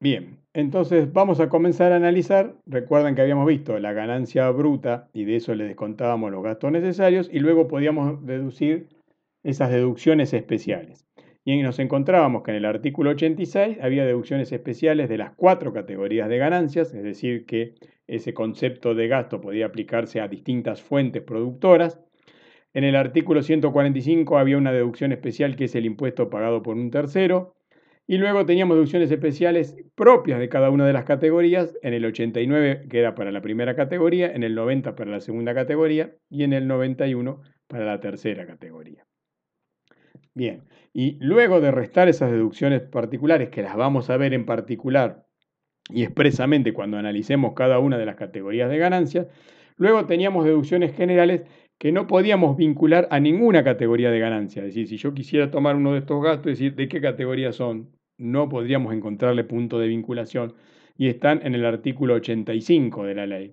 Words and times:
Bien, 0.00 0.38
entonces 0.52 1.12
vamos 1.12 1.40
a 1.40 1.48
comenzar 1.48 1.90
a 1.92 1.96
analizar. 1.96 2.54
Recuerden 2.66 3.16
que 3.16 3.22
habíamos 3.22 3.46
visto 3.48 3.76
la 3.80 3.92
ganancia 3.92 4.48
bruta 4.50 5.08
y 5.12 5.24
de 5.24 5.36
eso 5.36 5.56
le 5.56 5.64
descontábamos 5.64 6.30
los 6.30 6.44
gastos 6.44 6.70
necesarios 6.70 7.28
y 7.32 7.40
luego 7.40 7.66
podíamos 7.66 8.24
deducir 8.24 8.86
esas 9.42 9.70
deducciones 9.70 10.32
especiales. 10.34 11.04
Y 11.44 11.60
nos 11.62 11.80
encontrábamos 11.80 12.44
que 12.44 12.52
en 12.52 12.58
el 12.58 12.64
artículo 12.66 13.10
86 13.10 13.78
había 13.80 14.04
deducciones 14.04 14.52
especiales 14.52 15.08
de 15.08 15.18
las 15.18 15.34
cuatro 15.34 15.72
categorías 15.72 16.28
de 16.28 16.38
ganancias, 16.38 16.94
es 16.94 17.02
decir, 17.02 17.44
que 17.44 17.74
ese 18.06 18.34
concepto 18.34 18.94
de 18.94 19.08
gasto 19.08 19.40
podía 19.40 19.66
aplicarse 19.66 20.20
a 20.20 20.28
distintas 20.28 20.80
fuentes 20.80 21.22
productoras. 21.22 21.98
En 22.72 22.84
el 22.84 22.94
artículo 22.94 23.42
145 23.42 24.38
había 24.38 24.58
una 24.58 24.72
deducción 24.72 25.10
especial 25.10 25.56
que 25.56 25.64
es 25.64 25.74
el 25.74 25.86
impuesto 25.86 26.30
pagado 26.30 26.62
por 26.62 26.76
un 26.76 26.90
tercero. 26.92 27.56
Y 28.10 28.16
luego 28.16 28.46
teníamos 28.46 28.74
deducciones 28.78 29.10
especiales 29.10 29.76
propias 29.94 30.40
de 30.40 30.48
cada 30.48 30.70
una 30.70 30.86
de 30.86 30.94
las 30.94 31.04
categorías, 31.04 31.78
en 31.82 31.92
el 31.92 32.06
89 32.06 32.86
que 32.88 33.00
era 33.00 33.14
para 33.14 33.30
la 33.30 33.42
primera 33.42 33.76
categoría, 33.76 34.32
en 34.32 34.42
el 34.42 34.54
90 34.54 34.96
para 34.96 35.10
la 35.10 35.20
segunda 35.20 35.54
categoría 35.54 36.14
y 36.30 36.42
en 36.42 36.54
el 36.54 36.66
91 36.66 37.42
para 37.66 37.84
la 37.84 38.00
tercera 38.00 38.46
categoría. 38.46 39.04
Bien, 40.34 40.64
y 40.94 41.18
luego 41.20 41.60
de 41.60 41.70
restar 41.70 42.08
esas 42.08 42.32
deducciones 42.32 42.80
particulares, 42.80 43.50
que 43.50 43.60
las 43.60 43.76
vamos 43.76 44.08
a 44.08 44.16
ver 44.16 44.32
en 44.32 44.46
particular 44.46 45.26
y 45.90 46.02
expresamente 46.02 46.72
cuando 46.72 46.96
analicemos 46.96 47.52
cada 47.52 47.78
una 47.78 47.98
de 47.98 48.06
las 48.06 48.16
categorías 48.16 48.70
de 48.70 48.78
ganancias, 48.78 49.26
luego 49.76 50.06
teníamos 50.06 50.46
deducciones 50.46 50.96
generales 50.96 51.44
que 51.78 51.92
no 51.92 52.06
podíamos 52.06 52.56
vincular 52.56 53.06
a 53.10 53.20
ninguna 53.20 53.62
categoría 53.64 54.10
de 54.10 54.18
ganancia. 54.18 54.62
Es 54.62 54.68
decir, 54.68 54.88
si 54.88 54.96
yo 54.96 55.12
quisiera 55.12 55.50
tomar 55.50 55.76
uno 55.76 55.92
de 55.92 55.98
estos 55.98 56.22
gastos 56.22 56.46
y 56.46 56.50
decir 56.50 56.74
de 56.74 56.88
qué 56.88 57.02
categoría 57.02 57.52
son, 57.52 57.97
no 58.18 58.48
podríamos 58.48 58.92
encontrarle 58.92 59.44
punto 59.44 59.78
de 59.78 59.88
vinculación 59.88 60.54
y 60.96 61.08
están 61.08 61.40
en 61.44 61.54
el 61.54 61.64
artículo 61.64 62.14
85 62.14 63.04
de 63.04 63.14
la 63.14 63.26
ley. 63.26 63.52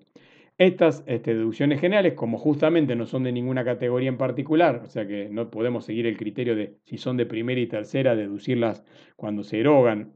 Estas 0.58 1.04
este, 1.06 1.34
deducciones 1.34 1.80
generales, 1.80 2.14
como 2.14 2.38
justamente 2.38 2.96
no 2.96 3.06
son 3.06 3.22
de 3.24 3.32
ninguna 3.32 3.64
categoría 3.64 4.08
en 4.08 4.16
particular, 4.16 4.82
o 4.84 4.88
sea 4.88 5.06
que 5.06 5.28
no 5.30 5.50
podemos 5.50 5.84
seguir 5.84 6.06
el 6.06 6.16
criterio 6.16 6.56
de 6.56 6.78
si 6.84 6.98
son 6.98 7.16
de 7.16 7.26
primera 7.26 7.60
y 7.60 7.66
tercera, 7.66 8.16
deducirlas 8.16 8.84
cuando 9.16 9.44
se 9.44 9.60
erogan 9.60 10.14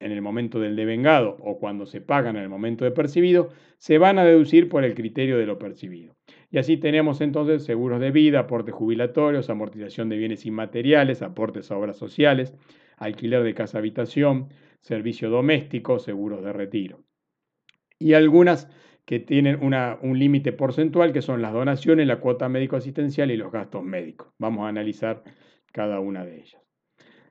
en 0.00 0.12
el 0.12 0.22
momento 0.22 0.58
del 0.58 0.76
devengado 0.76 1.36
o 1.40 1.58
cuando 1.58 1.84
se 1.84 2.00
pagan 2.00 2.36
en 2.36 2.42
el 2.44 2.48
momento 2.48 2.84
de 2.84 2.92
percibido, 2.92 3.50
se 3.76 3.98
van 3.98 4.18
a 4.18 4.24
deducir 4.24 4.68
por 4.68 4.84
el 4.84 4.94
criterio 4.94 5.38
de 5.38 5.46
lo 5.46 5.58
percibido. 5.58 6.16
Y 6.50 6.58
así 6.58 6.76
tenemos 6.76 7.20
entonces 7.20 7.64
seguros 7.64 8.00
de 8.00 8.10
vida, 8.10 8.40
aportes 8.40 8.74
jubilatorios, 8.74 9.50
amortización 9.50 10.08
de 10.08 10.16
bienes 10.16 10.46
inmateriales, 10.46 11.20
aportes 11.20 11.70
a 11.70 11.76
obras 11.76 11.96
sociales, 11.96 12.54
alquiler 12.98 13.42
de 13.42 13.54
casa 13.54 13.78
habitación, 13.78 14.48
servicio 14.80 15.30
doméstico, 15.30 15.98
seguros 15.98 16.44
de 16.44 16.52
retiro. 16.52 17.04
Y 17.98 18.14
algunas 18.14 18.68
que 19.04 19.20
tienen 19.20 19.58
un 19.62 20.18
límite 20.18 20.52
porcentual, 20.52 21.14
que 21.14 21.22
son 21.22 21.40
las 21.40 21.54
donaciones, 21.54 22.06
la 22.06 22.20
cuota 22.20 22.48
médico-asistencial 22.50 23.30
y 23.30 23.38
los 23.38 23.50
gastos 23.50 23.82
médicos. 23.82 24.28
Vamos 24.38 24.66
a 24.66 24.68
analizar 24.68 25.22
cada 25.72 25.98
una 25.98 26.26
de 26.26 26.40
ellas. 26.40 26.62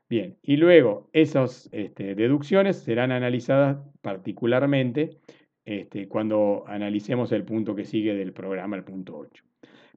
Bien, 0.09 0.37
y 0.41 0.55
luego 0.55 1.09
esas 1.13 1.69
este, 1.71 2.15
deducciones 2.15 2.77
serán 2.77 3.11
analizadas 3.11 3.77
particularmente 4.01 5.19
este, 5.65 6.07
cuando 6.07 6.63
analicemos 6.65 7.31
el 7.31 7.43
punto 7.43 7.75
que 7.75 7.85
sigue 7.85 8.15
del 8.15 8.33
programa, 8.33 8.75
el 8.75 8.83
punto 8.83 9.15
8. 9.17 9.43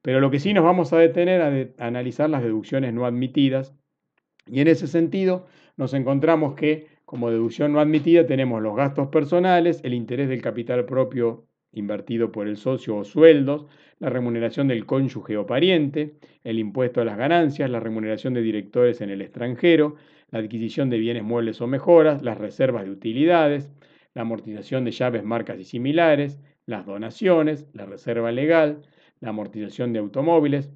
Pero 0.03 0.19
lo 0.19 0.29
que 0.29 0.39
sí 0.39 0.53
nos 0.53 0.63
vamos 0.63 0.93
a 0.93 0.99
detener 0.99 1.41
a, 1.41 1.83
a 1.83 1.87
analizar 1.87 2.29
las 2.29 2.43
deducciones 2.43 2.93
no 2.93 3.05
admitidas, 3.05 3.73
y 4.45 4.59
en 4.59 4.67
ese 4.67 4.85
sentido 4.85 5.47
nos 5.77 5.93
encontramos 5.93 6.55
que 6.55 6.87
como 7.05 7.29
deducción 7.29 7.73
no 7.73 7.79
admitida 7.79 8.25
tenemos 8.25 8.61
los 8.61 8.75
gastos 8.75 9.09
personales, 9.09 9.81
el 9.83 9.93
interés 9.93 10.29
del 10.29 10.41
capital 10.41 10.85
propio 10.85 11.45
invertido 11.73 12.31
por 12.31 12.47
el 12.47 12.57
socio 12.57 12.95
o 12.97 13.03
sueldos, 13.03 13.65
la 13.99 14.09
remuneración 14.09 14.67
del 14.67 14.85
cónyuge 14.85 15.37
o 15.37 15.45
pariente, 15.45 16.15
el 16.43 16.59
impuesto 16.59 17.01
a 17.01 17.05
las 17.05 17.17
ganancias, 17.17 17.69
la 17.69 17.79
remuneración 17.79 18.33
de 18.33 18.41
directores 18.41 19.01
en 19.01 19.09
el 19.09 19.21
extranjero, 19.21 19.95
la 20.31 20.39
adquisición 20.39 20.89
de 20.89 20.97
bienes 20.97 21.23
muebles 21.23 21.61
o 21.61 21.67
mejoras, 21.67 22.21
las 22.21 22.37
reservas 22.37 22.85
de 22.85 22.91
utilidades, 22.91 23.71
la 24.13 24.23
amortización 24.23 24.85
de 24.85 24.91
llaves, 24.91 25.23
marcas 25.23 25.59
y 25.59 25.63
similares, 25.63 26.39
las 26.65 26.85
donaciones, 26.85 27.67
la 27.73 27.85
reserva 27.85 28.31
legal, 28.31 28.81
la 29.19 29.29
amortización 29.29 29.93
de 29.93 29.99
automóviles, 29.99 30.71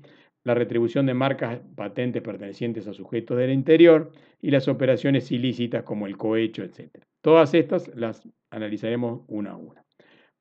la 0.45 0.53
retribución 0.53 1.05
de 1.07 1.13
marcas 1.13 1.59
patentes 1.75 2.21
pertenecientes 2.21 2.87
a 2.87 2.93
sujetos 2.93 3.37
del 3.37 3.51
interior 3.51 4.11
y 4.41 4.51
las 4.51 4.67
operaciones 4.67 5.31
ilícitas 5.31 5.83
como 5.83 6.07
el 6.07 6.15
cohecho, 6.15 6.63
etc. 6.63 7.03
Todas 7.21 7.53
estas 7.53 7.91
las 7.95 8.29
analizaremos 8.51 9.23
una 9.27 9.51
a 9.51 9.57
una. 9.57 9.83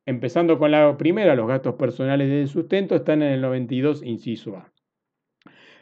Empezando 0.07 0.59
con 0.59 0.71
la 0.71 0.97
primera, 0.99 1.35
los 1.35 1.49
gastos 1.49 1.75
personales 1.77 2.29
de 2.29 2.47
sustento 2.47 2.95
están 2.95 3.23
en 3.23 3.33
el 3.33 3.41
92, 3.41 4.03
inciso 4.05 4.57
A. 4.59 4.71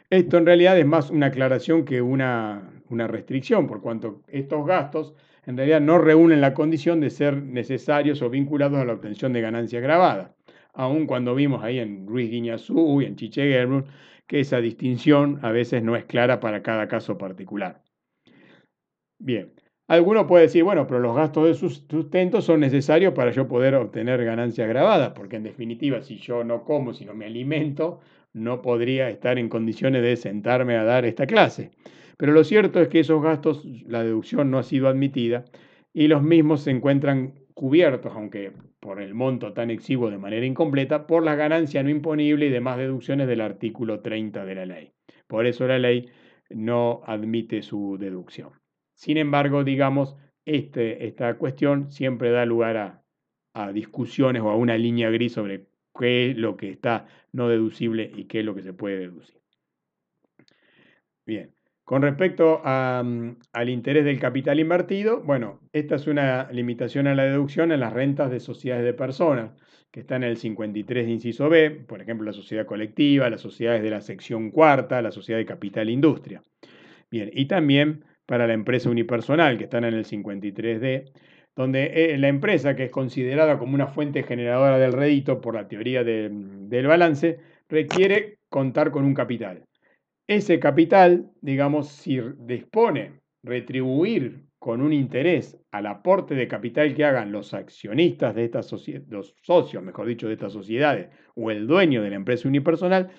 Esto 0.09 0.37
en 0.37 0.45
realidad 0.45 0.79
es 0.79 0.85
más 0.85 1.09
una 1.09 1.27
aclaración 1.27 1.83
que 1.83 2.01
una, 2.01 2.81
una 2.89 3.07
restricción, 3.07 3.67
por 3.67 3.81
cuanto 3.81 4.21
estos 4.27 4.65
gastos 4.65 5.13
en 5.45 5.57
realidad 5.57 5.81
no 5.81 5.97
reúnen 5.97 6.39
la 6.39 6.53
condición 6.53 7.01
de 7.01 7.09
ser 7.09 7.41
necesarios 7.41 8.21
o 8.21 8.29
vinculados 8.29 8.79
a 8.79 8.85
la 8.85 8.93
obtención 8.93 9.33
de 9.33 9.41
ganancia 9.41 9.81
grabada, 9.81 10.33
aun 10.73 11.05
cuando 11.05 11.35
vimos 11.35 11.63
ahí 11.63 11.79
en 11.79 12.07
Ruiz 12.07 12.29
Guiñazú 12.29 13.01
y 13.01 13.05
en 13.05 13.17
Chiche 13.17 13.65
que 14.27 14.39
esa 14.39 14.61
distinción 14.61 15.39
a 15.41 15.51
veces 15.51 15.83
no 15.83 15.95
es 15.95 16.05
clara 16.05 16.39
para 16.39 16.63
cada 16.63 16.87
caso 16.87 17.17
particular. 17.17 17.81
Bien, 19.19 19.53
Alguno 19.87 20.25
puede 20.25 20.43
decir, 20.45 20.63
bueno, 20.63 20.87
pero 20.87 20.99
los 21.01 21.15
gastos 21.15 21.45
de 21.45 21.53
sustento 21.55 22.41
son 22.41 22.61
necesarios 22.61 23.13
para 23.13 23.31
yo 23.31 23.49
poder 23.49 23.75
obtener 23.75 24.23
ganancias 24.23 24.67
grabadas, 24.69 25.11
porque 25.11 25.35
en 25.35 25.43
definitiva, 25.43 26.01
si 26.01 26.17
yo 26.17 26.43
no 26.45 26.63
como, 26.63 26.93
si 26.93 27.03
no 27.03 27.13
me 27.13 27.25
alimento, 27.25 27.99
no 28.31 28.61
podría 28.61 29.09
estar 29.09 29.37
en 29.37 29.49
condiciones 29.49 30.01
de 30.01 30.15
sentarme 30.15 30.77
a 30.77 30.85
dar 30.85 31.05
esta 31.05 31.27
clase. 31.27 31.71
Pero 32.17 32.31
lo 32.31 32.45
cierto 32.45 32.79
es 32.79 32.87
que 32.87 33.01
esos 33.01 33.21
gastos, 33.21 33.65
la 33.85 34.03
deducción 34.03 34.49
no 34.49 34.57
ha 34.57 34.63
sido 34.63 34.87
admitida 34.87 35.43
y 35.93 36.07
los 36.07 36.23
mismos 36.23 36.61
se 36.61 36.71
encuentran 36.71 37.33
cubiertos, 37.53 38.13
aunque 38.15 38.51
por 38.79 39.01
el 39.01 39.13
monto 39.13 39.53
tan 39.53 39.71
exiguo 39.71 40.09
de 40.09 40.17
manera 40.17 40.45
incompleta, 40.45 41.07
por 41.07 41.23
la 41.23 41.35
ganancia 41.35 41.83
no 41.83 41.89
imponible 41.89 42.47
y 42.47 42.49
demás 42.49 42.77
deducciones 42.77 43.27
del 43.27 43.41
artículo 43.41 44.01
30 44.01 44.45
de 44.45 44.55
la 44.55 44.65
ley. 44.65 44.91
Por 45.27 45.45
eso 45.45 45.67
la 45.67 45.79
ley 45.79 46.09
no 46.49 47.01
admite 47.05 47.61
su 47.61 47.97
deducción. 47.99 48.51
Sin 48.95 49.17
embargo, 49.17 49.63
digamos, 49.63 50.15
este, 50.45 51.07
esta 51.07 51.37
cuestión 51.37 51.91
siempre 51.91 52.31
da 52.31 52.45
lugar 52.45 52.77
a, 52.77 52.99
discusiones 53.71 54.41
o 54.41 54.49
a 54.49 54.55
una 54.55 54.77
línea 54.77 55.11
gris 55.11 55.33
sobre 55.33 55.67
qué 55.97 56.31
es 56.31 56.37
lo 56.37 56.57
que 56.57 56.69
está 56.71 57.05
no 57.31 57.49
deducible 57.49 58.11
y 58.15 58.25
qué 58.25 58.39
es 58.39 58.45
lo 58.45 58.55
que 58.55 58.63
se 58.63 58.73
puede 58.73 58.97
deducir. 58.97 59.39
Bien, 61.25 61.53
con 61.93 62.01
respecto 62.01 62.59
mm, 62.65 63.29
al 63.53 63.69
interés 63.69 64.03
del 64.03 64.19
capital 64.19 64.59
invertido, 64.59 65.21
bueno, 65.21 65.59
esta 65.73 65.93
es 65.93 66.07
una 66.07 66.51
limitación 66.51 67.05
a 67.05 67.13
la 67.13 67.25
deducción 67.25 67.71
en 67.71 67.81
las 67.81 67.93
rentas 67.93 68.31
de 68.31 68.39
sociedades 68.39 68.83
de 68.83 68.95
personas, 68.95 69.51
que 69.91 69.99
están 69.99 70.23
en 70.23 70.31
el 70.31 70.37
53 70.37 71.05
de 71.05 71.11
inciso 71.11 71.49
B, 71.49 71.69
por 71.69 72.01
ejemplo, 72.01 72.25
la 72.25 72.33
sociedad 72.33 72.65
colectiva, 72.65 73.29
las 73.29 73.41
sociedades 73.41 73.83
de 73.83 73.91
la 73.91 74.01
sección 74.01 74.49
cuarta, 74.49 75.03
la 75.03 75.11
sociedad 75.11 75.37
de 75.37 75.45
capital 75.45 75.87
industria. 75.87 76.41
Bien, 77.11 77.29
y 77.31 77.45
también 77.45 78.05
para 78.25 78.47
la 78.47 78.53
empresa 78.53 78.89
unipersonal, 78.89 79.59
que 79.59 79.65
están 79.65 79.83
en 79.83 79.93
el 79.93 80.05
53D, 80.05 81.11
donde 81.55 81.91
eh, 81.93 82.17
la 82.17 82.27
empresa, 82.27 82.75
que 82.75 82.85
es 82.85 82.91
considerada 82.91 83.59
como 83.59 83.75
una 83.75 83.85
fuente 83.85 84.23
generadora 84.23 84.79
del 84.79 84.93
rédito 84.93 85.41
por 85.41 85.53
la 85.53 85.67
teoría 85.67 86.03
del 86.03 86.87
balance, 86.87 87.37
requiere 87.69 88.39
contar 88.49 88.89
con 88.89 89.05
un 89.05 89.13
capital. 89.13 89.65
Ese 90.27 90.59
capital, 90.59 91.31
digamos, 91.41 91.89
si 91.89 92.19
dispone 92.39 93.21
retribuir 93.43 94.45
con 94.57 94.81
un 94.81 94.93
interés 94.93 95.59
al 95.71 95.87
aporte 95.87 96.35
de 96.35 96.47
capital 96.47 96.95
que 96.95 97.03
hagan 97.03 97.31
los 97.31 97.53
accionistas 97.53 98.33
de 98.33 98.45
estas 98.45 98.67
sociedades, 98.67 99.09
los 99.09 99.35
socios, 99.41 99.83
mejor 99.83 100.07
dicho, 100.07 100.27
de 100.27 100.33
estas 100.33 100.53
sociedades, 100.53 101.09
o 101.35 101.51
el 101.51 101.67
dueño 101.67 102.01
de 102.01 102.09
la 102.09 102.15
empresa 102.15 102.47
unipersonal, 102.47 103.09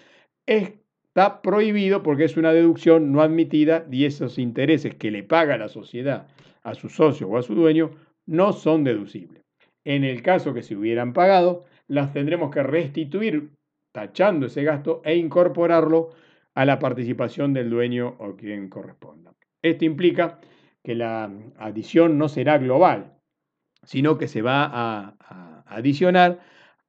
es 0.46 0.72
Está 1.14 1.42
prohibido 1.42 2.02
porque 2.02 2.24
es 2.24 2.36
una 2.36 2.52
deducción 2.52 3.12
no 3.12 3.22
admitida 3.22 3.86
y 3.88 4.04
esos 4.04 4.36
intereses 4.36 4.96
que 4.96 5.12
le 5.12 5.22
paga 5.22 5.56
la 5.56 5.68
sociedad 5.68 6.26
a 6.64 6.74
su 6.74 6.88
socio 6.88 7.28
o 7.28 7.38
a 7.38 7.42
su 7.42 7.54
dueño 7.54 7.92
no 8.26 8.52
son 8.52 8.82
deducibles. 8.82 9.44
En 9.84 10.02
el 10.02 10.22
caso 10.22 10.52
que 10.54 10.64
se 10.64 10.74
hubieran 10.74 11.12
pagado, 11.12 11.66
las 11.86 12.12
tendremos 12.12 12.50
que 12.50 12.64
restituir 12.64 13.50
tachando 13.92 14.46
ese 14.46 14.64
gasto 14.64 15.02
e 15.04 15.14
incorporarlo 15.14 16.10
a 16.54 16.64
la 16.64 16.78
participación 16.78 17.52
del 17.52 17.70
dueño 17.70 18.16
o 18.18 18.36
quien 18.36 18.68
corresponda. 18.68 19.34
Esto 19.62 19.84
implica 19.84 20.40
que 20.82 20.94
la 20.94 21.30
adición 21.56 22.18
no 22.18 22.28
será 22.28 22.58
global, 22.58 23.14
sino 23.82 24.18
que 24.18 24.28
se 24.28 24.42
va 24.42 24.70
a, 24.72 25.64
adicionar 25.66 26.40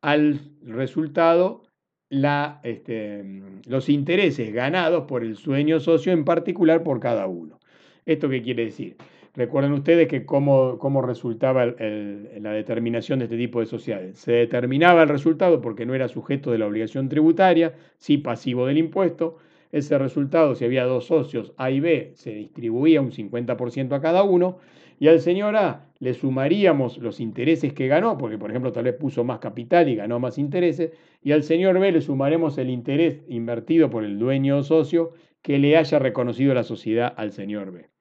al 0.01 0.39
resultado 0.61 1.63
este, 2.63 3.23
los 3.65 3.89
intereses 3.89 4.53
ganados 4.53 5.05
por 5.05 5.23
el 5.23 5.37
sueño 5.37 5.79
socio, 5.79 6.13
en 6.13 6.25
particular 6.25 6.83
por 6.83 6.99
cada 6.99 7.25
uno. 7.27 7.59
¿Esto 8.05 8.29
qué 8.29 8.43
quiere 8.43 8.65
decir? 8.65 8.97
recuerden 9.35 9.73
ustedes 9.73 10.07
que 10.07 10.25
cómo 10.25 11.01
resultaba 11.01 11.65
la 11.65 12.51
determinación 12.51 13.19
de 13.19 13.25
este 13.25 13.37
tipo 13.37 13.59
de 13.59 13.65
sociedades. 13.65 14.17
Se 14.17 14.31
determinaba 14.31 15.03
el 15.03 15.09
resultado 15.09 15.61
porque 15.61 15.85
no 15.85 15.93
era 15.93 16.07
sujeto 16.07 16.51
de 16.51 16.57
la 16.57 16.67
obligación 16.67 17.09
tributaria, 17.09 17.73
sí 17.97 18.17
pasivo 18.17 18.65
del 18.65 18.77
impuesto. 18.77 19.37
Ese 19.75 19.97
resultado, 19.97 20.55
si 20.55 20.63
había 20.63 20.85
dos 20.85 21.07
socios 21.07 21.51
A 21.57 21.69
y 21.69 21.81
B, 21.81 22.11
se 22.15 22.31
distribuía 22.31 23.01
un 23.01 23.11
50% 23.11 23.91
a 23.91 23.99
cada 23.99 24.23
uno 24.23 24.59
y 25.01 25.09
al 25.09 25.19
señor 25.19 25.57
A 25.57 25.89
le 25.99 26.13
sumaríamos 26.13 26.97
los 26.99 27.19
intereses 27.19 27.73
que 27.73 27.89
ganó, 27.89 28.17
porque 28.17 28.37
por 28.37 28.51
ejemplo 28.51 28.71
tal 28.71 28.85
vez 28.85 28.95
puso 28.95 29.25
más 29.25 29.39
capital 29.39 29.89
y 29.89 29.97
ganó 29.97 30.17
más 30.17 30.37
intereses, 30.37 30.93
y 31.21 31.33
al 31.33 31.43
señor 31.43 31.77
B 31.77 31.91
le 31.91 31.99
sumaremos 31.99 32.57
el 32.57 32.69
interés 32.69 33.25
invertido 33.27 33.89
por 33.89 34.05
el 34.05 34.17
dueño 34.17 34.59
o 34.59 34.63
socio 34.63 35.11
que 35.41 35.59
le 35.59 35.75
haya 35.75 35.99
reconocido 35.99 36.53
la 36.53 36.63
sociedad 36.63 37.13
al 37.17 37.33
señor 37.33 37.73
B. 37.73 37.94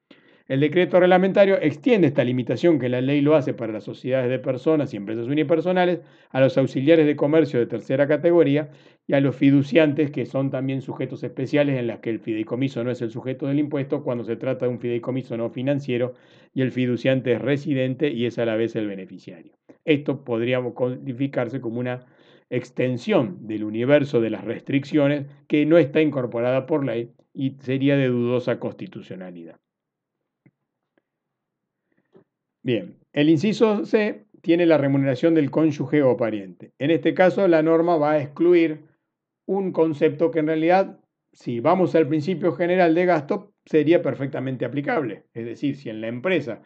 El 0.47 0.59
decreto 0.59 0.99
reglamentario 0.99 1.59
extiende 1.59 2.05
esta 2.05 2.23
limitación 2.23 2.77
que 2.77 2.87
la 2.87 3.01
ley 3.01 3.21
lo 3.21 3.35
hace 3.35 3.55
para 3.55 3.73
las 3.73 3.83
sociedades 3.83 4.29
de 4.29 4.37
personas 4.37 4.93
y 4.93 4.97
empresas 4.97 5.25
unipersonales, 5.25 6.01
a 6.29 6.39
los 6.39 6.55
auxiliares 6.59 7.07
de 7.07 7.15
comercio 7.15 7.59
de 7.59 7.65
tercera 7.65 8.07
categoría 8.07 8.69
y 9.07 9.13
a 9.13 9.21
los 9.21 9.35
fiduciantes, 9.35 10.11
que 10.11 10.27
son 10.27 10.51
también 10.51 10.83
sujetos 10.83 11.23
especiales 11.23 11.79
en 11.79 11.87
las 11.87 11.97
que 11.97 12.11
el 12.11 12.19
fideicomiso 12.19 12.83
no 12.83 12.91
es 12.91 13.01
el 13.01 13.09
sujeto 13.09 13.47
del 13.47 13.57
impuesto 13.57 14.03
cuando 14.03 14.23
se 14.23 14.35
trata 14.35 14.67
de 14.67 14.71
un 14.71 14.79
fideicomiso 14.79 15.35
no 15.35 15.49
financiero 15.49 16.13
y 16.53 16.61
el 16.61 16.71
fiduciante 16.71 17.31
es 17.31 17.41
residente 17.41 18.11
y 18.11 18.27
es 18.27 18.37
a 18.37 18.45
la 18.45 18.55
vez 18.55 18.75
el 18.75 18.85
beneficiario. 18.85 19.53
Esto 19.83 20.23
podría 20.23 20.61
codificarse 20.61 21.59
como 21.59 21.79
una 21.79 22.05
extensión 22.51 23.47
del 23.47 23.63
universo 23.63 24.21
de 24.21 24.29
las 24.29 24.43
restricciones 24.43 25.25
que 25.47 25.65
no 25.65 25.79
está 25.79 26.01
incorporada 26.01 26.67
por 26.67 26.85
ley 26.85 27.09
y 27.33 27.55
sería 27.61 27.97
de 27.97 28.09
dudosa 28.09 28.59
constitucionalidad. 28.59 29.57
Bien, 32.65 32.97
el 33.13 33.29
inciso 33.29 33.85
C 33.85 34.25
tiene 34.41 34.65
la 34.65 34.79
remuneración 34.79 35.35
del 35.35 35.51
cónyuge 35.51 36.01
o 36.01 36.17
pariente. 36.17 36.73
En 36.79 36.89
este 36.89 37.13
caso, 37.13 37.47
la 37.47 37.61
norma 37.61 37.95
va 37.95 38.13
a 38.13 38.21
excluir 38.23 38.85
un 39.45 39.71
concepto 39.71 40.31
que 40.31 40.39
en 40.39 40.47
realidad, 40.47 40.99
si 41.31 41.59
vamos 41.59 41.93
al 41.93 42.07
principio 42.07 42.53
general 42.53 42.95
de 42.95 43.05
gasto, 43.05 43.53
sería 43.67 44.01
perfectamente 44.01 44.65
aplicable. 44.65 45.25
Es 45.35 45.45
decir, 45.45 45.75
si 45.75 45.91
en 45.91 46.01
la 46.01 46.07
empresa 46.07 46.63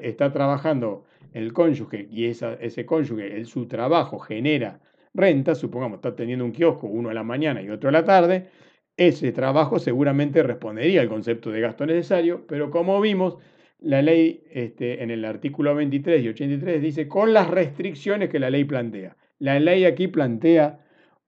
está 0.00 0.32
trabajando 0.32 1.04
el 1.34 1.52
cónyuge 1.52 2.08
y 2.10 2.24
ese 2.24 2.86
cónyuge, 2.86 3.44
su 3.44 3.68
trabajo 3.68 4.18
genera 4.18 4.80
renta, 5.12 5.54
supongamos 5.54 5.98
está 5.98 6.16
teniendo 6.16 6.46
un 6.46 6.52
kiosco 6.52 6.86
uno 6.86 7.10
a 7.10 7.14
la 7.14 7.22
mañana 7.22 7.60
y 7.60 7.68
otro 7.68 7.90
a 7.90 7.92
la 7.92 8.04
tarde, 8.04 8.48
ese 8.96 9.30
trabajo 9.32 9.78
seguramente 9.78 10.42
respondería 10.42 11.02
al 11.02 11.08
concepto 11.10 11.50
de 11.50 11.60
gasto 11.60 11.84
necesario, 11.84 12.46
pero 12.46 12.70
como 12.70 12.98
vimos, 12.98 13.36
la 13.84 14.00
ley 14.00 14.42
este, 14.50 15.02
en 15.02 15.10
el 15.10 15.24
artículo 15.24 15.74
23 15.74 16.24
y 16.24 16.28
83 16.28 16.80
dice 16.80 17.06
con 17.06 17.34
las 17.34 17.50
restricciones 17.50 18.30
que 18.30 18.38
la 18.38 18.50
ley 18.50 18.64
plantea. 18.64 19.16
La 19.38 19.60
ley 19.60 19.84
aquí 19.84 20.08
plantea 20.08 20.80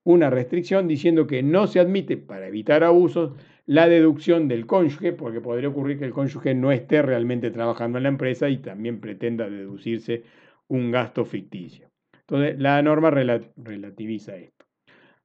una 0.03 0.29
restricción 0.29 0.87
diciendo 0.87 1.27
que 1.27 1.43
no 1.43 1.67
se 1.67 1.79
admite, 1.79 2.17
para 2.17 2.47
evitar 2.47 2.83
abusos, 2.83 3.33
la 3.65 3.87
deducción 3.87 4.47
del 4.47 4.65
cónyuge, 4.65 5.11
porque 5.11 5.41
podría 5.41 5.69
ocurrir 5.69 5.99
que 5.99 6.05
el 6.05 6.13
cónyuge 6.13 6.55
no 6.55 6.71
esté 6.71 7.01
realmente 7.01 7.51
trabajando 7.51 7.99
en 7.99 8.03
la 8.03 8.09
empresa 8.09 8.49
y 8.49 8.57
también 8.57 9.01
pretenda 9.01 9.49
deducirse 9.49 10.23
un 10.67 10.89
gasto 10.89 11.25
ficticio. 11.25 11.89
Entonces, 12.21 12.57
la 12.59 12.81
norma 12.81 13.11
relativiza 13.11 14.35
esto. 14.35 14.65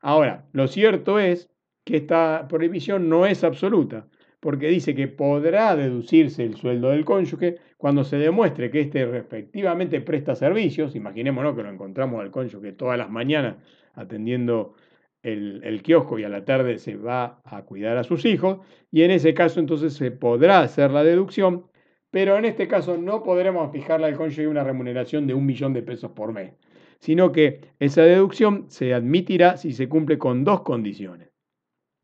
Ahora, 0.00 0.44
lo 0.52 0.66
cierto 0.66 1.18
es 1.18 1.48
que 1.84 1.96
esta 1.96 2.46
prohibición 2.48 3.08
no 3.08 3.24
es 3.24 3.42
absoluta 3.44 4.06
porque 4.42 4.66
dice 4.66 4.96
que 4.96 5.06
podrá 5.06 5.76
deducirse 5.76 6.42
el 6.42 6.56
sueldo 6.56 6.90
del 6.90 7.04
cónyuge 7.04 7.58
cuando 7.76 8.02
se 8.02 8.16
demuestre 8.16 8.72
que 8.72 8.80
éste 8.80 9.06
respectivamente 9.06 10.00
presta 10.00 10.34
servicios, 10.34 10.96
imaginémonos 10.96 11.54
que 11.54 11.62
lo 11.62 11.70
encontramos 11.70 12.20
al 12.20 12.32
cónyuge 12.32 12.72
todas 12.72 12.98
las 12.98 13.08
mañanas 13.08 13.58
atendiendo 13.94 14.74
el, 15.22 15.60
el, 15.62 15.80
kiosco 15.80 16.18
y 16.18 16.24
a 16.24 16.28
la 16.28 16.44
tarde 16.44 16.78
se 16.78 16.96
va 16.96 17.40
a 17.44 17.62
cuidar 17.62 17.96
a 17.98 18.02
sus 18.02 18.24
hijos, 18.24 18.58
y 18.90 19.02
en 19.02 19.12
ese 19.12 19.32
caso 19.32 19.60
entonces 19.60 19.92
se 19.92 20.10
podrá 20.10 20.58
hacer 20.58 20.90
la 20.90 21.04
deducción, 21.04 21.66
pero 22.10 22.36
en 22.36 22.44
este 22.44 22.66
caso 22.66 22.96
no 22.96 23.22
podremos 23.22 23.70
fijarle 23.70 24.06
al 24.06 24.16
cónyuge 24.16 24.48
una 24.48 24.64
remuneración 24.64 25.28
de 25.28 25.34
un 25.34 25.46
millón 25.46 25.72
de 25.72 25.82
pesos 25.82 26.10
por 26.10 26.32
mes, 26.32 26.52
sino 26.98 27.30
que 27.30 27.60
esa 27.78 28.02
deducción 28.02 28.64
se 28.70 28.92
admitirá 28.92 29.56
si 29.56 29.72
se 29.72 29.88
cumple 29.88 30.18
con 30.18 30.42
dos 30.42 30.62
condiciones. 30.62 31.31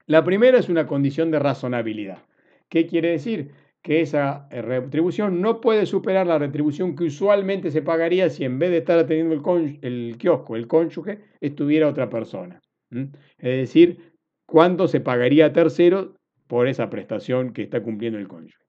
La 0.08 0.24
primera 0.24 0.58
es 0.58 0.70
una 0.70 0.86
condición 0.86 1.30
de 1.30 1.38
razonabilidad. 1.38 2.22
¿Qué 2.70 2.86
quiere 2.86 3.10
decir? 3.10 3.50
Que 3.82 4.00
esa 4.00 4.48
eh, 4.50 4.62
retribución 4.62 5.42
no 5.42 5.60
puede 5.60 5.84
superar 5.84 6.26
la 6.26 6.38
retribución 6.38 6.96
que 6.96 7.04
usualmente 7.04 7.70
se 7.70 7.82
pagaría 7.82 8.30
si 8.30 8.44
en 8.44 8.58
vez 8.58 8.70
de 8.70 8.78
estar 8.78 8.98
atendiendo 8.98 9.34
el, 9.58 9.78
el 9.82 10.16
kiosco, 10.16 10.56
el 10.56 10.66
cónyuge, 10.66 11.20
estuviera 11.42 11.88
otra 11.88 12.08
persona. 12.08 12.58
Es 12.90 13.12
decir, 13.36 14.14
cuánto 14.46 14.88
se 14.88 15.00
pagaría 15.00 15.44
a 15.44 15.52
tercero 15.52 16.14
por 16.46 16.68
esa 16.68 16.88
prestación 16.88 17.52
que 17.52 17.60
está 17.60 17.82
cumpliendo 17.82 18.18
el 18.18 18.28
cónyuge. 18.28 18.67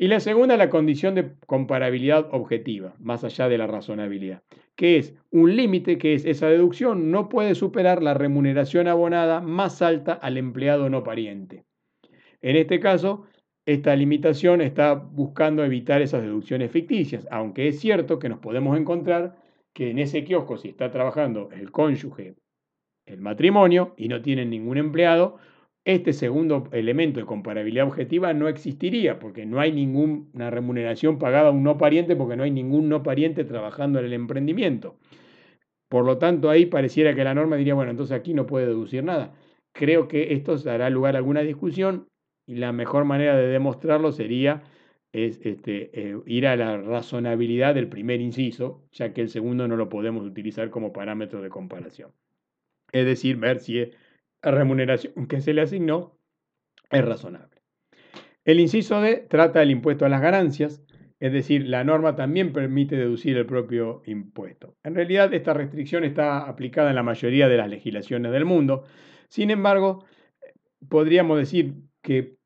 Y 0.00 0.06
la 0.06 0.20
segunda, 0.20 0.56
la 0.56 0.70
condición 0.70 1.16
de 1.16 1.32
comparabilidad 1.46 2.28
objetiva, 2.30 2.94
más 3.00 3.24
allá 3.24 3.48
de 3.48 3.58
la 3.58 3.66
razonabilidad, 3.66 4.44
que 4.76 4.96
es 4.96 5.16
un 5.32 5.56
límite 5.56 5.98
que 5.98 6.14
es 6.14 6.24
esa 6.24 6.46
deducción 6.46 7.10
no 7.10 7.28
puede 7.28 7.56
superar 7.56 8.00
la 8.00 8.14
remuneración 8.14 8.86
abonada 8.86 9.40
más 9.40 9.82
alta 9.82 10.12
al 10.12 10.36
empleado 10.36 10.88
no 10.88 11.02
pariente. 11.02 11.64
En 12.40 12.54
este 12.54 12.78
caso, 12.78 13.26
esta 13.66 13.96
limitación 13.96 14.60
está 14.60 14.94
buscando 14.94 15.64
evitar 15.64 16.00
esas 16.00 16.22
deducciones 16.22 16.70
ficticias, 16.70 17.26
aunque 17.32 17.66
es 17.66 17.80
cierto 17.80 18.20
que 18.20 18.28
nos 18.28 18.38
podemos 18.38 18.78
encontrar 18.78 19.36
que 19.74 19.90
en 19.90 19.98
ese 19.98 20.22
kiosco, 20.22 20.58
si 20.58 20.68
está 20.68 20.92
trabajando 20.92 21.50
el 21.50 21.72
cónyuge, 21.72 22.36
el 23.04 23.20
matrimonio, 23.20 23.94
y 23.96 24.06
no 24.06 24.22
tienen 24.22 24.50
ningún 24.50 24.78
empleado, 24.78 25.38
este 25.88 26.12
segundo 26.12 26.68
elemento 26.72 27.18
de 27.18 27.24
comparabilidad 27.24 27.86
objetiva 27.86 28.34
no 28.34 28.46
existiría 28.48 29.18
porque 29.18 29.46
no 29.46 29.58
hay 29.58 29.72
ninguna 29.72 30.50
remuneración 30.50 31.18
pagada 31.18 31.48
a 31.48 31.50
un 31.50 31.62
no 31.62 31.78
pariente 31.78 32.14
porque 32.14 32.36
no 32.36 32.42
hay 32.42 32.50
ningún 32.50 32.90
no 32.90 33.02
pariente 33.02 33.42
trabajando 33.44 33.98
en 33.98 34.04
el 34.04 34.12
emprendimiento. 34.12 34.96
Por 35.88 36.04
lo 36.04 36.18
tanto, 36.18 36.50
ahí 36.50 36.66
pareciera 36.66 37.14
que 37.14 37.24
la 37.24 37.32
norma 37.32 37.56
diría, 37.56 37.72
bueno, 37.72 37.90
entonces 37.90 38.14
aquí 38.14 38.34
no 38.34 38.46
puede 38.46 38.66
deducir 38.66 39.02
nada. 39.02 39.32
Creo 39.72 40.08
que 40.08 40.34
esto 40.34 40.58
dará 40.58 40.90
lugar 40.90 41.14
a 41.14 41.18
alguna 41.18 41.40
discusión 41.40 42.06
y 42.46 42.56
la 42.56 42.72
mejor 42.72 43.06
manera 43.06 43.34
de 43.34 43.46
demostrarlo 43.46 44.12
sería 44.12 44.64
es, 45.14 45.40
este, 45.42 45.90
eh, 45.94 46.20
ir 46.26 46.46
a 46.46 46.56
la 46.56 46.76
razonabilidad 46.76 47.74
del 47.74 47.88
primer 47.88 48.20
inciso, 48.20 48.84
ya 48.92 49.14
que 49.14 49.22
el 49.22 49.30
segundo 49.30 49.66
no 49.66 49.76
lo 49.78 49.88
podemos 49.88 50.26
utilizar 50.26 50.68
como 50.68 50.92
parámetro 50.92 51.40
de 51.40 51.48
comparación. 51.48 52.12
Es 52.92 53.06
decir, 53.06 53.38
ver 53.38 53.60
si 53.60 53.90
remuneración 54.42 55.26
que 55.26 55.40
se 55.40 55.54
le 55.54 55.62
asignó 55.62 56.18
es 56.90 57.04
razonable. 57.04 57.62
El 58.44 58.60
inciso 58.60 59.00
D 59.00 59.26
trata 59.28 59.60
del 59.60 59.70
impuesto 59.70 60.06
a 60.06 60.08
las 60.08 60.22
ganancias, 60.22 60.82
es 61.20 61.32
decir, 61.32 61.66
la 61.66 61.84
norma 61.84 62.14
también 62.14 62.52
permite 62.52 62.96
deducir 62.96 63.36
el 63.36 63.46
propio 63.46 64.02
impuesto. 64.06 64.76
En 64.84 64.94
realidad, 64.94 65.34
esta 65.34 65.52
restricción 65.52 66.04
está 66.04 66.48
aplicada 66.48 66.90
en 66.90 66.96
la 66.96 67.02
mayoría 67.02 67.48
de 67.48 67.56
las 67.56 67.68
legislaciones 67.68 68.32
del 68.32 68.44
mundo. 68.44 68.84
Sin 69.28 69.50
embargo, 69.50 70.04
podríamos 70.88 71.38
decir 71.38 71.74
que 72.02 72.36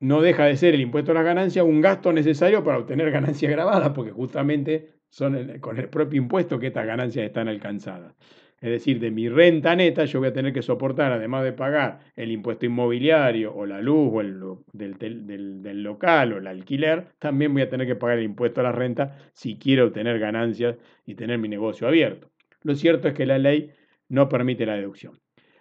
no 0.00 0.20
deja 0.20 0.44
de 0.44 0.56
ser 0.56 0.74
el 0.74 0.82
impuesto 0.82 1.12
a 1.12 1.14
las 1.14 1.24
ganancias 1.24 1.64
un 1.64 1.80
gasto 1.80 2.12
necesario 2.12 2.62
para 2.62 2.78
obtener 2.78 3.10
ganancias 3.10 3.50
grabadas, 3.50 3.90
porque 3.90 4.12
justamente 4.12 5.00
son 5.08 5.58
con 5.58 5.78
el 5.78 5.88
propio 5.88 6.18
impuesto 6.18 6.58
que 6.58 6.68
estas 6.68 6.86
ganancias 6.86 7.26
están 7.26 7.48
alcanzadas. 7.48 8.14
Es 8.60 8.70
decir, 8.70 9.00
de 9.00 9.10
mi 9.10 9.28
renta 9.28 9.74
neta 9.74 10.04
yo 10.04 10.18
voy 10.18 10.28
a 10.28 10.32
tener 10.34 10.52
que 10.52 10.60
soportar, 10.60 11.12
además 11.12 11.44
de 11.44 11.54
pagar 11.54 12.00
el 12.14 12.30
impuesto 12.30 12.66
inmobiliario 12.66 13.54
o 13.54 13.64
la 13.64 13.80
luz 13.80 14.10
o 14.12 14.20
el 14.20 14.38
del, 14.74 15.82
local 15.82 16.34
o 16.34 16.38
el 16.38 16.46
alquiler, 16.46 17.06
también 17.18 17.54
voy 17.54 17.62
a 17.62 17.70
tener 17.70 17.86
que 17.86 17.96
pagar 17.96 18.18
el 18.18 18.24
impuesto 18.24 18.60
a 18.60 18.64
la 18.64 18.72
renta 18.72 19.16
si 19.32 19.58
quiero 19.58 19.86
obtener 19.86 20.18
ganancias 20.18 20.76
y 21.06 21.14
tener 21.14 21.38
mi 21.38 21.48
negocio 21.48 21.88
abierto. 21.88 22.30
Lo 22.62 22.74
cierto 22.74 23.08
es 23.08 23.14
que 23.14 23.24
la 23.24 23.38
ley 23.38 23.70
no 24.10 24.28
permite 24.28 24.66
la 24.66 24.74
deducción. 24.74 25.18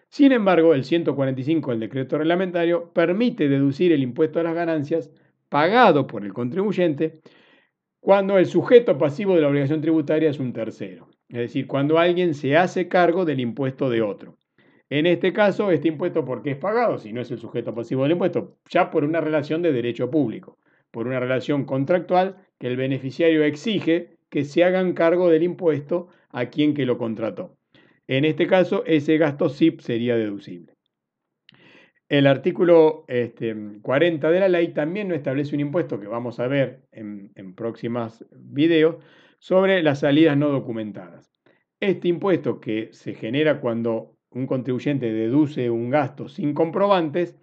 Sin 0.10 0.34
embargo, 0.34 0.74
el 0.74 0.84
145 0.84 1.72
del 1.72 1.80
decreto 1.80 2.18
reglamentario 2.18 2.92
permite 2.92 3.48
deducir 3.48 3.94
el 3.94 4.04
impuesto 4.04 4.42
a 4.42 4.44
las 4.44 4.56
ganancias 4.56 5.10
pagado 5.48 6.06
por 6.06 6.26
el 6.26 6.34
contribuyente 6.34 7.22
cuando 8.02 8.38
el 8.38 8.46
sujeto 8.46 8.98
pasivo 8.98 9.36
de 9.36 9.42
la 9.42 9.48
obligación 9.48 9.80
tributaria 9.80 10.30
es 10.30 10.40
un 10.40 10.52
tercero. 10.52 11.08
Es 11.30 11.38
decir, 11.38 11.68
cuando 11.68 12.00
alguien 12.00 12.34
se 12.34 12.58
hace 12.58 12.88
cargo 12.88 13.24
del 13.24 13.40
impuesto 13.40 13.90
de 13.90 14.02
otro. 14.02 14.38
En 14.90 15.06
este 15.06 15.32
caso, 15.32 15.70
este 15.70 15.88
impuesto, 15.88 16.26
¿por 16.26 16.42
qué 16.42 16.52
es 16.52 16.58
pagado? 16.58 16.98
Si 16.98 17.14
no 17.14 17.22
es 17.22 17.30
el 17.30 17.38
sujeto 17.38 17.76
pasivo 17.76 18.04
del 18.04 18.14
impuesto, 18.14 18.58
ya 18.68 18.90
por 18.90 19.04
una 19.04 19.22
relación 19.22 19.62
de 19.62 19.72
derecho 19.72 20.10
público, 20.10 20.58
por 20.90 21.06
una 21.06 21.20
relación 21.20 21.66
contractual 21.66 22.38
que 22.58 22.68
el 22.68 22.78
beneficiario 22.78 23.44
exige 23.44 24.18
que 24.30 24.44
se 24.44 24.64
hagan 24.64 24.94
cargo 24.94 25.30
del 25.30 25.44
impuesto 25.44 26.08
a 26.30 26.48
quien 26.48 26.74
que 26.74 26.88
lo 26.88 26.98
contrató. 26.98 27.56
En 28.08 28.26
este 28.26 28.48
caso, 28.48 28.84
ese 28.88 29.20
gasto 29.20 29.50
SIP 29.50 29.82
sería 29.82 30.18
deducible. 30.18 30.74
El 32.08 32.26
artículo 32.26 33.06
este, 33.08 33.56
40 33.84 34.32
de 34.32 34.40
la 34.40 34.50
ley 34.50 34.70
también 34.74 35.08
no 35.08 35.14
establece 35.14 35.54
un 35.54 35.62
impuesto 35.62 36.00
que 36.00 36.08
vamos 36.08 36.40
a 36.40 36.48
ver 36.48 36.82
en, 36.92 37.32
en 37.36 37.54
próximos 37.54 38.26
videos 38.32 38.96
sobre 39.40 39.82
las 39.82 40.00
salidas 40.00 40.38
no 40.38 40.50
documentadas. 40.50 41.32
Este 41.80 42.08
impuesto 42.08 42.60
que 42.60 42.90
se 42.92 43.14
genera 43.14 43.62
cuando 43.62 44.18
un 44.32 44.46
contribuyente 44.46 45.12
deduce 45.12 45.70
un 45.70 45.90
gasto 45.90 46.28
sin 46.28 46.54
comprobantes, 46.54 47.36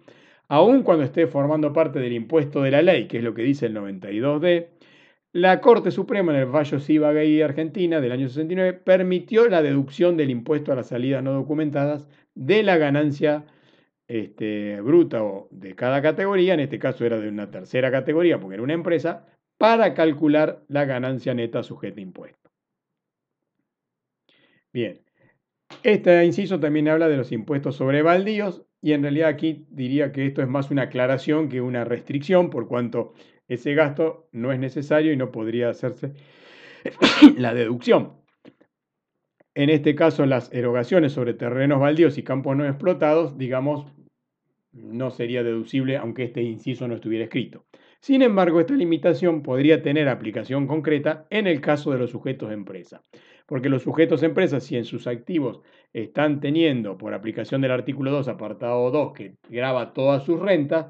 aun 0.47 0.83
cuando 0.83 1.03
esté 1.03 1.27
formando 1.27 1.73
parte 1.73 1.99
del 1.99 2.13
impuesto 2.13 2.61
de 2.61 2.71
la 2.71 2.81
ley, 2.81 3.07
que 3.07 3.17
es 3.17 3.23
lo 3.23 3.33
que 3.33 3.41
dice 3.41 3.65
el 3.65 3.75
92D, 3.75 4.69
la 5.33 5.59
Corte 5.59 5.91
Suprema 5.91 6.33
en 6.33 6.39
el 6.39 6.47
fallo 6.47 6.79
Gay 6.79 7.41
Argentina 7.41 7.99
del 7.99 8.11
año 8.11 8.27
69 8.27 8.73
permitió 8.73 9.47
la 9.49 9.61
deducción 9.61 10.17
del 10.17 10.29
impuesto 10.29 10.71
a 10.71 10.75
las 10.75 10.87
salidas 10.87 11.21
no 11.21 11.33
documentadas 11.33 12.07
de 12.33 12.63
la 12.63 12.77
ganancia 12.77 13.45
este, 14.07 14.79
bruta 14.81 15.23
o 15.23 15.49
de 15.51 15.75
cada 15.75 16.01
categoría, 16.01 16.53
en 16.53 16.61
este 16.61 16.79
caso 16.79 17.05
era 17.05 17.19
de 17.19 17.27
una 17.27 17.51
tercera 17.51 17.91
categoría 17.91 18.39
porque 18.39 18.55
era 18.55 18.63
una 18.63 18.73
empresa, 18.73 19.27
para 19.57 19.93
calcular 19.93 20.63
la 20.67 20.85
ganancia 20.85 21.33
neta 21.33 21.63
sujeta 21.63 21.99
a 21.99 22.03
impuesto. 22.03 22.49
Bien, 24.71 25.01
este 25.83 26.23
inciso 26.25 26.59
también 26.59 26.87
habla 26.87 27.07
de 27.07 27.17
los 27.17 27.31
impuestos 27.31 27.75
sobre 27.75 28.01
baldíos 28.01 28.63
y 28.81 28.93
en 28.93 29.01
realidad 29.01 29.29
aquí 29.29 29.65
diría 29.69 30.11
que 30.11 30.25
esto 30.25 30.41
es 30.41 30.47
más 30.47 30.69
una 30.69 30.83
aclaración 30.83 31.49
que 31.49 31.61
una 31.61 31.83
restricción 31.83 32.49
por 32.49 32.67
cuanto 32.67 33.13
ese 33.47 33.73
gasto 33.73 34.29
no 34.31 34.51
es 34.51 34.59
necesario 34.59 35.11
y 35.11 35.17
no 35.17 35.31
podría 35.31 35.69
hacerse 35.69 36.13
la 37.37 37.53
deducción. 37.53 38.13
En 39.55 39.71
este 39.71 39.95
caso, 39.95 40.25
las 40.27 40.53
erogaciones 40.53 41.13
sobre 41.13 41.33
terrenos 41.33 41.79
baldíos 41.79 42.19
y 42.19 42.23
campos 42.23 42.55
no 42.55 42.65
explotados, 42.67 43.39
digamos, 43.39 43.91
no 44.71 45.09
sería 45.09 45.41
deducible 45.41 45.97
aunque 45.97 46.25
este 46.25 46.43
inciso 46.43 46.87
no 46.87 46.93
estuviera 46.93 47.23
escrito. 47.23 47.65
Sin 47.99 48.21
embargo, 48.21 48.59
esta 48.59 48.73
limitación 48.73 49.41
podría 49.41 49.81
tener 49.81 50.07
aplicación 50.07 50.67
concreta 50.67 51.25
en 51.29 51.47
el 51.47 51.61
caso 51.61 51.91
de 51.91 51.97
los 51.97 52.11
sujetos 52.11 52.49
de 52.49 52.55
empresa, 52.55 53.01
porque 53.45 53.69
los 53.69 53.83
sujetos 53.83 54.21
de 54.21 54.27
empresa, 54.27 54.59
si 54.59 54.77
en 54.77 54.85
sus 54.85 55.07
activos 55.07 55.61
están 55.93 56.39
teniendo, 56.39 56.97
por 56.97 57.13
aplicación 57.13 57.61
del 57.61 57.71
artículo 57.71 58.11
2, 58.11 58.27
apartado 58.27 58.91
2, 58.91 59.13
que 59.13 59.35
graba 59.49 59.93
todas 59.93 60.23
sus 60.23 60.39
rentas, 60.39 60.87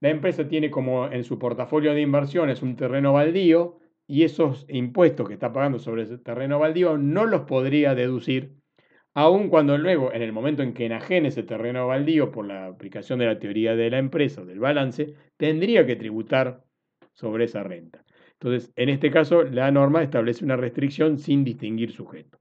la 0.00 0.10
empresa 0.10 0.48
tiene 0.48 0.70
como 0.70 1.06
en 1.06 1.24
su 1.24 1.38
portafolio 1.38 1.94
de 1.94 2.00
inversiones 2.00 2.62
un 2.62 2.76
terreno 2.76 3.12
baldío 3.12 3.78
y 4.06 4.24
esos 4.24 4.66
impuestos 4.68 5.28
que 5.28 5.34
está 5.34 5.52
pagando 5.52 5.78
sobre 5.78 6.02
ese 6.02 6.18
terreno 6.18 6.58
baldío 6.58 6.98
no 6.98 7.24
los 7.24 7.42
podría 7.42 7.94
deducir 7.94 8.61
aun 9.14 9.48
cuando 9.48 9.76
luego, 9.78 10.12
en 10.12 10.22
el 10.22 10.32
momento 10.32 10.62
en 10.62 10.74
que 10.74 10.86
enajene 10.86 11.28
ese 11.28 11.42
terreno 11.42 11.86
baldío 11.86 12.30
por 12.30 12.46
la 12.46 12.66
aplicación 12.66 13.18
de 13.18 13.26
la 13.26 13.38
teoría 13.38 13.76
de 13.76 13.90
la 13.90 13.98
empresa 13.98 14.42
o 14.42 14.46
del 14.46 14.60
balance, 14.60 15.14
tendría 15.36 15.86
que 15.86 15.96
tributar 15.96 16.64
sobre 17.12 17.44
esa 17.44 17.62
renta. 17.62 18.04
Entonces, 18.34 18.72
en 18.76 18.88
este 18.88 19.10
caso, 19.10 19.44
la 19.44 19.70
norma 19.70 20.02
establece 20.02 20.44
una 20.44 20.56
restricción 20.56 21.18
sin 21.18 21.44
distinguir 21.44 21.92
sujeto. 21.92 22.38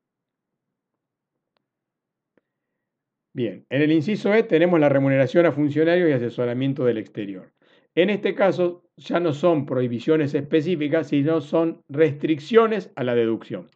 Bien, 3.34 3.66
en 3.70 3.82
el 3.82 3.92
inciso 3.92 4.34
E 4.34 4.44
tenemos 4.44 4.80
la 4.80 4.90
remuneración 4.90 5.46
a 5.46 5.52
funcionarios 5.54 6.10
y 6.10 6.14
asesoramiento 6.14 6.84
del 6.84 6.98
exterior. 6.98 7.54
En 7.96 8.10
este 8.10 8.36
caso, 8.36 8.84
ya 8.98 9.20
no 9.20 9.34
son 9.34 9.66
prohibiciones 9.66 10.34
específicas, 10.34 11.08
sino 11.08 11.40
son 11.42 11.82
restricciones 11.88 12.92
a 12.96 13.04
la 13.04 13.16
deducción. 13.16 13.70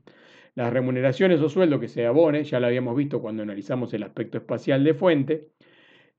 Las 0.55 0.71
remuneraciones 0.71 1.41
o 1.41 1.49
sueldo 1.49 1.79
que 1.79 1.89
se 1.89 2.05
abone, 2.05 2.43
ya 2.45 2.59
lo 2.59 2.67
habíamos 2.67 2.95
visto 2.95 3.21
cuando 3.21 3.43
analizamos 3.43 3.93
el 3.93 4.03
aspecto 4.03 4.37
espacial 4.37 4.83
de 4.83 4.93
fuente, 4.93 5.49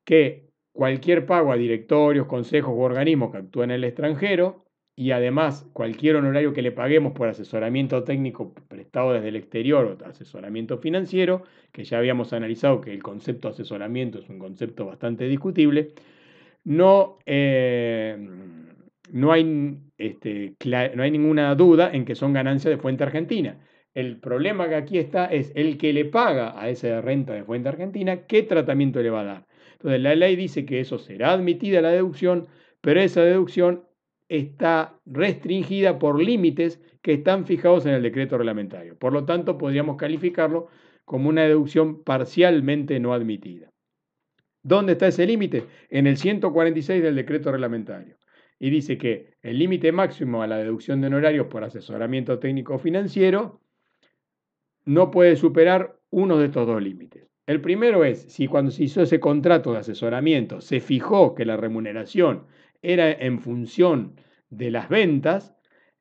que 0.05 0.50
cualquier 0.73 1.26
pago 1.26 1.52
a 1.52 1.57
directorios, 1.57 2.26
consejos 2.26 2.75
u 2.75 2.81
organismos 2.81 3.33
que 3.33 3.38
actúen 3.38 3.71
en 3.71 3.76
el 3.76 3.85
extranjero 3.85 4.66
y 4.95 5.11
además 5.11 5.66
cualquier 5.73 6.16
honorario 6.16 6.52
que 6.52 6.62
le 6.62 6.73
paguemos 6.73 7.12
por 7.12 7.28
asesoramiento 7.28 8.05
técnico 8.05 8.55
prestado 8.69 9.12
desde 9.14 9.28
el 9.28 9.37
exterior 9.37 9.99
o 10.02 10.07
asesoramiento 10.07 10.78
financiero, 10.78 11.43
que 11.73 11.85
ya 11.85 11.99
habíamos 11.99 12.33
analizado 12.33 12.81
que 12.81 12.93
el 12.93 13.02
concepto 13.02 13.49
de 13.49 13.55
asesoramiento 13.55 14.19
es 14.19 14.28
un 14.28 14.38
concepto 14.38 14.87
bastante 14.87 15.26
discutible, 15.28 15.93
no, 16.64 17.19
eh, 17.26 18.16
no, 19.12 19.33
hay, 19.33 19.78
este, 19.99 20.57
no 20.95 21.02
hay 21.02 21.11
ninguna 21.11 21.55
duda 21.55 21.90
en 21.93 22.05
que 22.05 22.14
son 22.14 22.33
ganancias 22.33 22.71
de 22.75 22.78
fuente 22.78 23.05
argentina. 23.05 23.59
El 23.97 24.19
problema 24.19 24.69
que 24.69 24.75
aquí 24.75 24.99
está 24.99 25.25
es 25.25 25.50
el 25.55 25.79
que 25.79 25.95
le 25.95 26.05
paga 26.05 26.61
a 26.61 26.69
esa 26.69 27.00
renta 27.00 27.33
de 27.33 27.45
fuente 27.45 27.71
argentina, 27.71 28.26
¿qué 28.26 28.43
tratamiento 28.43 29.00
le 29.00 29.09
va 29.09 29.23
a 29.23 29.25
dar? 29.25 29.47
Entonces, 29.73 30.03
la 30.03 30.15
ley 30.15 30.37
dice 30.37 30.67
que 30.67 30.81
eso 30.81 30.99
será 30.99 31.33
admitida 31.33 31.81
la 31.81 31.88
deducción, 31.88 32.47
pero 32.83 33.00
esa 33.00 33.23
deducción 33.23 33.85
está 34.29 35.00
restringida 35.07 35.99
por 35.99 36.23
límites 36.23 36.79
que 37.00 37.15
están 37.15 37.47
fijados 37.47 37.87
en 37.87 37.95
el 37.95 38.03
decreto 38.03 38.37
reglamentario. 38.37 38.99
Por 38.99 39.15
lo 39.15 39.25
tanto, 39.25 39.57
podríamos 39.57 39.97
calificarlo 39.97 40.69
como 41.07 41.31
una 41.31 41.45
deducción 41.45 42.05
parcialmente 42.05 43.00
no 43.00 43.15
admitida. 43.15 43.71
¿Dónde 44.62 44.93
está 44.93 45.07
ese 45.07 45.26
límite? 45.26 45.65
En 45.88 46.07
el 46.07 46.19
146 46.19 47.03
del 47.03 47.17
decreto 47.17 47.50
reglamentario. 47.50 48.19
Y 48.59 48.69
dice 48.69 48.99
que 48.99 49.31
el 49.41 49.59
límite 49.59 49.91
máximo 49.91 50.43
a 50.43 50.47
la 50.47 50.59
deducción 50.59 51.00
de 51.00 51.07
honorarios 51.07 51.47
por 51.47 51.65
asesoramiento 51.65 52.38
técnico 52.38 52.79
financiero 52.79 53.62
no 54.87 55.11
puede 55.11 55.37
superar 55.37 55.99
uno 56.11 56.38
de 56.38 56.47
estos 56.47 56.66
dos 56.66 56.81
límites. 56.81 57.28
El 57.47 57.61
primero 57.61 58.05
es 58.05 58.23
si 58.23 58.47
cuando 58.47 58.71
se 58.71 58.85
hizo 58.85 59.02
ese 59.02 59.21
contrato 59.21 59.73
de 59.73 59.78
asesoramiento 59.78 60.61
se 60.61 60.81
fijó 60.81 61.35
que 61.35 61.45
la 61.45 61.57
remuneración 61.57 62.45
era 62.83 63.11
en 63.11 63.40
función 63.40 64.21
de 64.49 64.71
las 64.71 64.88
ventas, 64.88 65.55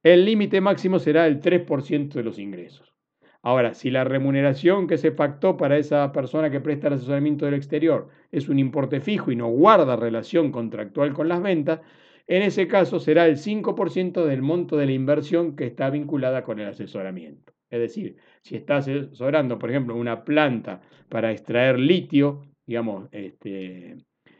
el 0.03 0.23
límite 0.25 0.61
máximo 0.61 0.99
será 0.99 1.25
el 1.27 1.41
3% 1.41 2.13
de 2.13 2.23
los 2.23 2.37
ingresos. 2.39 2.93
Ahora, 3.41 3.75
si 3.75 3.91
la 3.91 4.03
remuneración 4.03 4.87
que 4.87 4.97
se 4.97 5.11
pactó 5.11 5.57
para 5.57 5.77
esa 5.77 6.11
persona 6.11 6.49
que 6.49 6.61
presta 6.61 6.87
el 6.87 6.93
asesoramiento 6.93 7.45
del 7.45 7.53
exterior 7.53 8.09
es 8.31 8.49
un 8.49 8.57
importe 8.57 9.01
fijo 9.01 9.31
y 9.31 9.35
no 9.35 9.47
guarda 9.47 9.95
relación 9.95 10.51
contractual 10.51 11.13
con 11.13 11.27
las 11.27 11.41
ventas, 11.41 11.81
en 12.27 12.41
ese 12.41 12.67
caso 12.67 12.99
será 12.99 13.27
el 13.27 13.37
5% 13.37 14.25
del 14.25 14.41
monto 14.41 14.77
de 14.77 14.87
la 14.87 14.93
inversión 14.93 15.55
que 15.55 15.65
está 15.65 15.91
vinculada 15.91 16.43
con 16.43 16.59
el 16.59 16.69
asesoramiento. 16.69 17.53
Es 17.75 17.81
decir, 17.81 18.17
si 18.41 18.55
estás 18.55 18.87
asesorando, 18.87 19.59
por 19.59 19.69
ejemplo, 19.69 19.95
una 19.95 20.23
planta 20.23 20.81
para 21.09 21.31
extraer 21.31 21.79
litio, 21.79 22.45
digamos, 22.65 23.07
este, 23.11 23.97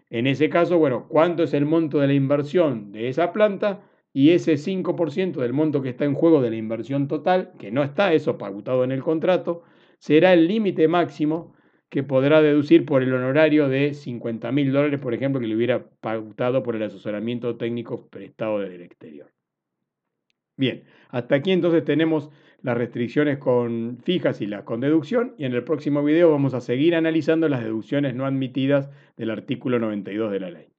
en 0.09 0.27
ese 0.27 0.49
caso, 0.49 0.77
bueno, 0.77 1.07
¿cuánto 1.07 1.43
es 1.43 1.53
el 1.53 1.65
monto 1.65 1.99
de 1.99 2.07
la 2.07 2.13
inversión 2.13 2.91
de 2.91 3.09
esa 3.09 3.33
planta? 3.33 3.81
Y 4.13 4.29
ese 4.29 4.57
5% 4.57 5.41
del 5.41 5.51
monto 5.53 5.81
que 5.81 5.89
está 5.89 6.05
en 6.05 6.13
juego 6.13 6.41
de 6.41 6.49
la 6.49 6.55
inversión 6.55 7.07
total, 7.07 7.51
que 7.59 7.71
no 7.71 7.83
está 7.83 8.13
eso 8.13 8.37
pautado 8.37 8.83
en 8.83 8.91
el 8.91 9.03
contrato, 9.03 9.63
será 9.99 10.33
el 10.33 10.47
límite 10.47 10.87
máximo 10.87 11.53
que 11.89 12.03
podrá 12.03 12.41
deducir 12.41 12.85
por 12.85 13.03
el 13.03 13.13
honorario 13.13 13.67
de 13.67 13.93
50 13.93 14.51
mil 14.51 14.71
dólares, 14.71 14.99
por 14.99 15.13
ejemplo, 15.13 15.41
que 15.41 15.47
le 15.47 15.55
hubiera 15.55 15.85
pautado 16.01 16.63
por 16.63 16.75
el 16.75 16.83
asesoramiento 16.83 17.57
técnico 17.57 18.07
prestado 18.07 18.59
desde 18.59 18.75
el 18.75 18.81
exterior. 18.83 19.31
Bien, 20.57 20.85
hasta 21.09 21.35
aquí 21.35 21.51
entonces 21.51 21.83
tenemos 21.83 22.29
las 22.65 22.75
restricciones 22.75 23.38
con 23.38 24.00
fijas 24.03 24.41
y 24.41 24.48
las 24.48 24.63
con 24.63 24.79
deducción 24.79 25.36
y 25.38 25.45
en 25.45 25.53
el 25.53 25.63
próximo 25.63 26.03
video 26.03 26.31
vamos 26.31 26.55
a 26.55 26.62
seguir 26.62 26.95
analizando 26.95 27.48
las 27.48 27.63
deducciones 27.63 28.15
no 28.15 28.25
admitidas 28.25 28.89
del 29.17 29.29
artículo 29.29 29.77
92 29.77 30.31
de 30.31 30.39
la 30.39 30.50
ley. 30.50 30.75